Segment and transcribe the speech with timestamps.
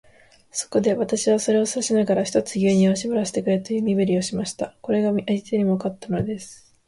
[0.49, 4.75] そこで、私はそれを指さしながら、ひとつ牛乳をしぼらせてくれという身振りをしました。
[4.81, 6.73] これが相手にもわかったのです。